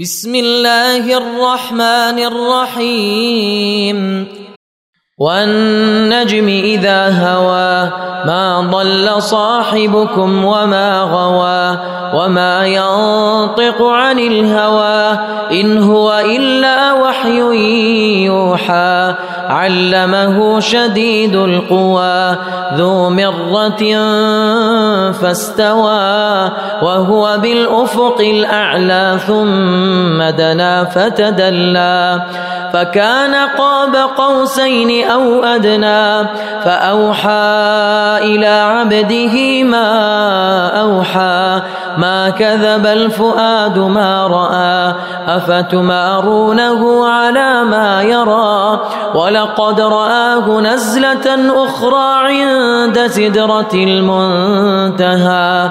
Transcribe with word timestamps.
بسم 0.00 0.34
الله 0.34 1.04
الرحمن 1.16 2.18
الرحيم. 2.18 3.98
والنجم 5.18 6.48
إذا 6.48 7.08
هوى 7.08 7.90
ما 8.24 8.70
ضل 8.72 9.22
صاحبكم 9.22 10.44
وما 10.44 11.02
غوى 11.02 11.78
وما 12.14 12.66
ينطق 12.66 13.82
عن 13.82 14.18
الهوى 14.18 15.18
إن 15.60 15.82
هو 15.82 16.18
إلا 16.24 16.92
وحي 16.92 17.38
يوحى. 18.24 19.14
علمه 19.52 20.60
شديد 20.60 21.36
القوى 21.36 22.36
ذو 22.76 23.10
مرة 23.10 23.82
فاستوى 25.12 26.50
وهو 26.82 27.38
بالأفق 27.38 28.20
الأعلى 28.20 29.18
ثم 29.26 30.22
دنا 30.22 30.84
فتدلى. 30.84 32.22
فكان 32.72 33.34
قاب 33.34 33.96
قوسين 33.96 35.10
أو 35.10 35.44
أدنى 35.44 36.28
فأوحى 36.64 37.28
إلى 38.22 38.46
عبده 38.46 39.64
ما 39.64 39.86
أوحى 40.80 41.62
ما 41.98 42.30
كذب 42.30 42.86
الفؤاد 42.86 43.78
ما 43.78 44.26
رأى 44.26 44.94
أفتمارونه 45.36 47.08
على 47.08 47.64
ما 47.64 48.02
يرى 48.02 48.80
ولقد 49.14 49.80
رآه 49.80 50.60
نزلة 50.60 51.52
أخرى 51.64 52.14
عند 52.26 53.06
سدرة 53.06 53.74
المنتهى 53.74 55.70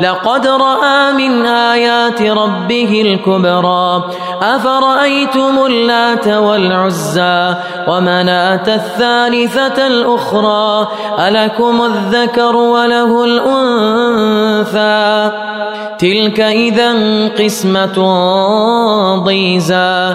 لقد 0.00 0.46
رأى 0.46 1.12
من 1.12 1.46
آيات 1.46 2.22
ربه 2.22 3.02
الكبرى. 3.02 4.04
أفرأيتم 4.42 5.66
اللات 5.66 6.28
والعزى 6.28 7.54
ومناة 7.88 8.74
الثالثة 8.74 9.86
الأخرى؟ 9.86 10.88
ألكم 11.18 11.84
الذكر 11.84 12.56
وله 12.56 13.24
الأنثى؟ 13.24 15.30
تلك 15.98 16.40
إذا 16.40 16.92
قسمة 17.28 17.98
ضيزى. 19.24 20.14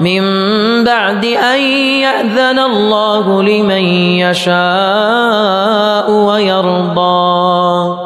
من 0.00 0.22
بعد 0.84 1.24
أن 1.24 1.60
يأذن 2.00 2.58
الله 2.58 3.42
لمن 3.42 3.84
يشاء 4.24 6.10
ويرضى. 6.10 7.96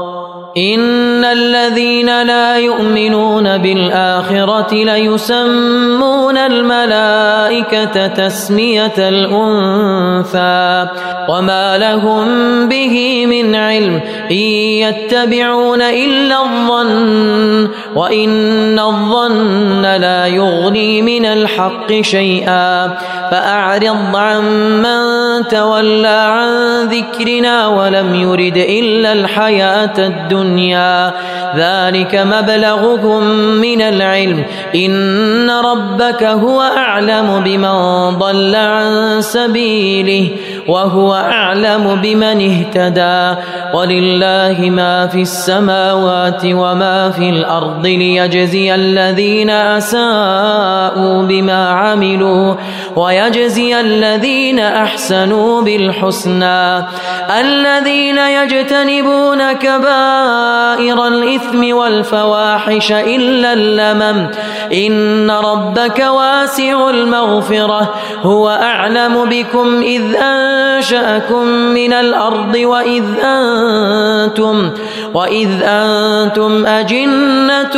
إن 0.56 1.24
الذين 1.24 2.22
لا 2.22 2.43
يؤمنون 2.58 3.58
بالآخرة 3.58 4.74
ليسمون 4.74 6.38
الملائكة 6.38 8.06
تسمية 8.06 8.94
الأنثى 8.98 10.88
وما 11.28 11.78
لهم 11.78 12.28
به 12.68 13.26
من 13.26 13.54
علم 13.54 14.00
إن 14.30 14.36
يتبعون 14.84 15.82
إلا 15.82 16.42
الظن 16.42 17.68
وإن 17.94 18.78
الظن 18.78 19.82
لا 19.82 20.26
يغني 20.26 21.02
من 21.02 21.24
الحق 21.24 21.92
شيئا 22.00 22.96
فأعرض 23.30 24.16
عن 24.16 24.42
من 24.82 25.48
تولى 25.48 26.08
عن 26.08 26.48
ذكرنا 26.88 27.66
ولم 27.66 28.14
يرد 28.14 28.56
إلا 28.56 29.12
الحياة 29.12 29.98
الدنيا 29.98 31.12
ذلك 31.56 32.14
مبلغهم 32.44 33.24
من 33.60 33.82
العلم 33.82 34.44
إن 34.74 35.50
ربك 35.50 36.22
هو 36.24 36.62
أعلم 36.62 37.42
بمن 37.44 38.18
ضل 38.18 38.54
عن 38.54 39.20
سبيله 39.20 40.30
وهو 40.68 41.14
أعلم 41.14 42.00
بمن 42.02 42.38
اهتدى. 42.50 43.40
ولله 43.74 44.70
ما 44.70 45.06
في 45.06 45.22
السماوات 45.22 46.42
وما 46.44 47.10
في 47.10 47.28
الأرض 47.28 47.86
ليجزي 47.86 48.74
الذين 48.74 49.50
أساءوا 49.50 51.22
بما 51.22 51.68
عملوا 51.68 52.54
ويجزي 52.96 53.80
الذين 53.80 54.58
أحسنوا 54.58 55.62
بالحسنى. 55.62 56.84
الذين 57.40 58.18
يجتنبون 58.18 59.52
كبائر 59.52 61.06
الإثم 61.06 61.76
والفواحش 61.76 62.92
إلا 62.92 63.52
اللمم 63.52 64.30
إن 64.72 65.30
ربك 65.30 65.98
واسع 65.98 66.90
المغفرة. 66.90 67.94
هو 68.22 68.48
أعلم 68.50 69.24
بكم 69.24 69.82
إذ 69.82 70.16
أنشأكم 70.54 71.46
من 71.48 71.92
الأرض 71.92 72.54
وإذ 72.56 73.04
أنتم 73.24 74.70
وإذ 75.14 75.50
أنتم 75.62 76.66
أجنة 76.66 77.76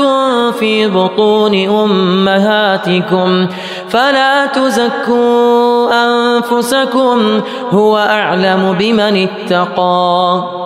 في 0.50 0.86
بطون 0.86 1.54
أمهاتكم 1.68 3.48
فلا 3.88 4.46
تزكوا 4.46 5.90
أنفسكم 5.92 7.40
هو 7.70 7.98
أعلم 7.98 8.76
بمن 8.78 9.28
اتقى. 9.28 10.65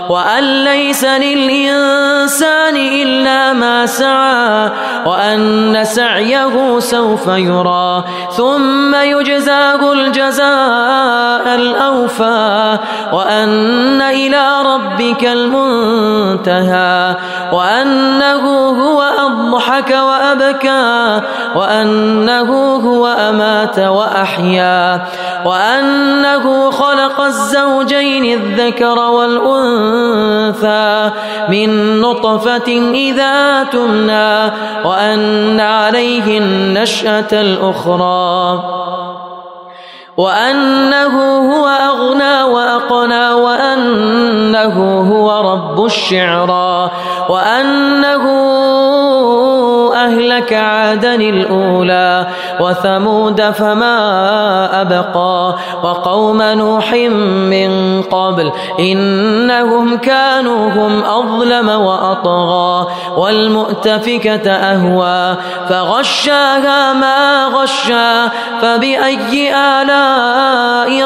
وأن 0.11 0.63
ليس 0.63 1.03
للإنسان 1.03 2.75
إلا 2.75 3.53
ما 3.53 3.85
سعى 3.85 4.69
وأن 5.05 5.83
سعيه 5.83 6.79
سوف 6.79 7.27
يرى 7.27 8.03
ثم 8.37 8.95
يجزاه 8.95 9.93
الجزاء 9.93 11.55
الأوفى 11.55 12.77
وأن 13.13 14.01
إلى 14.01 14.61
ربك 14.65 15.25
المنتهى 15.25 17.15
وأنه 17.51 18.69
هو 18.69 19.01
أضحك 19.01 19.91
وأبكى 19.91 21.21
وأنه 21.55 22.75
هو 22.75 23.07
أمات 23.07 23.79
وأحيا 23.79 25.05
وأنه 25.45 26.71
خلق 26.71 27.21
الزوجين 27.21 28.41
الذكر 28.41 28.99
والأنثى 28.99 30.00
من 31.49 32.01
نطفة 32.01 32.91
إذا 32.93 33.63
تمنى 33.63 34.51
وأن 34.85 35.59
عليه 35.59 36.37
النشأة 36.37 37.41
الأخرى 37.41 38.63
وأنه 40.17 41.15
هو 41.53 41.67
أغنى 41.67 42.43
وأقنى 42.43 43.33
وأنه 43.33 45.01
هو 45.11 45.51
رب 45.53 45.85
الشعرى 45.85 46.91
وأنه 47.29 48.10
أهلك 50.51 50.53
عادا 50.53 51.15
الأولى 51.15 52.27
وثمود 52.59 53.41
فما 53.41 54.81
أبقى 54.81 55.55
وقوم 55.83 56.41
نوح 56.41 56.93
من 56.93 58.01
قبل 58.01 58.51
إنهم 58.79 59.97
كانوا 59.97 60.69
هم 60.69 61.03
أظلم 61.03 61.69
وأطغى 61.69 62.87
والمؤتفكة 63.17 64.51
أهوى 64.51 65.37
فغشاها 65.69 66.93
ما 66.93 67.45
غشى 67.45 68.29
فبأي 68.61 69.55
آلاء 69.55 71.05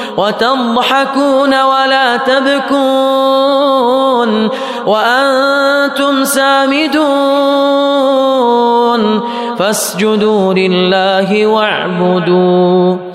وتضحكون 0.17 1.61
ولا 1.61 2.17
تبكون 2.17 3.81
وأنتم 4.85 6.23
سامدون 6.23 7.01
فاسجدوا 9.57 10.53
لله 10.53 11.45
واعبدوا 11.45 13.10